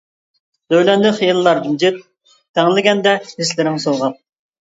[0.73, 2.01] دۆۋىلەندى خىياللار جىمجىت،
[2.59, 4.19] تەڭلىگەندە ھېسلىرىڭ سوۋغات.